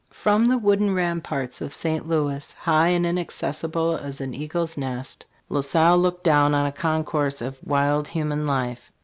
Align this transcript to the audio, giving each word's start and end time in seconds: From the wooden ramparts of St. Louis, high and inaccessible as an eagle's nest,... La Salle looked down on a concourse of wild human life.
From 0.09 0.45
the 0.45 0.57
wooden 0.57 0.95
ramparts 0.95 1.61
of 1.61 1.75
St. 1.75 2.07
Louis, 2.07 2.53
high 2.53 2.87
and 2.87 3.05
inaccessible 3.05 3.97
as 3.97 4.19
an 4.19 4.33
eagle's 4.33 4.75
nest,... 4.75 5.25
La 5.47 5.61
Salle 5.61 5.99
looked 5.99 6.23
down 6.23 6.55
on 6.55 6.65
a 6.65 6.71
concourse 6.71 7.39
of 7.39 7.59
wild 7.63 8.07
human 8.07 8.47
life. 8.47 8.91